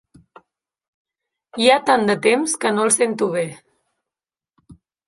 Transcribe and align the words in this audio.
Hi 1.65 1.69
ha 1.73 1.77
tant 1.91 2.09
de 2.09 2.17
temps 2.27 2.59
que 2.65 2.73
no 2.79 2.89
el 2.89 2.95
sento 2.99 3.31
bé. 3.39 3.47